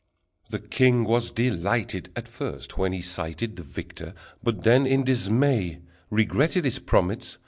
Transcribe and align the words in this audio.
_]The 0.49 0.57
king 0.57 1.03
was 1.03 1.29
delighted 1.29 2.09
At 2.15 2.27
first 2.27 2.75
when 2.75 2.91
he 2.91 3.03
sighted 3.03 3.55
The 3.55 3.61
victor, 3.61 4.15
but 4.41 4.63
then 4.63 4.87
in 4.87 5.03
dismay 5.03 5.77
Regretted 6.09 6.65
his 6.65 6.79
promise. 6.79 7.37